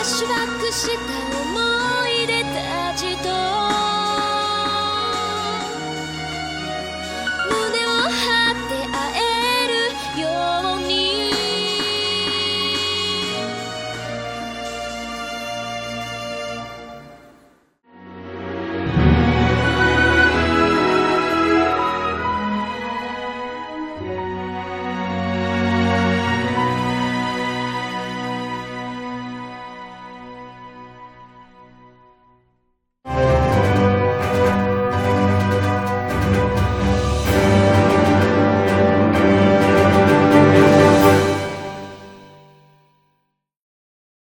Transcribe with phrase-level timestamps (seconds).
[0.00, 1.69] ッシュバックした思い